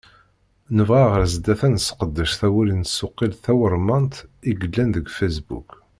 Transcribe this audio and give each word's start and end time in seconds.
Nebɣa 0.75 1.05
ɣer 1.11 1.23
sdat 1.33 1.61
ad 1.67 1.71
nesseqdec 1.73 2.31
tawuri 2.39 2.75
n 2.77 2.83
tsuqilt 2.83 3.41
tawurmant 3.45 4.15
i 4.49 4.51
yellan 4.59 4.89
deg 4.95 5.05
Facebook. 5.17 5.69